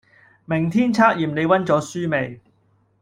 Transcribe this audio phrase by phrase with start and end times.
[0.45, 2.41] 明天測驗你溫咗書未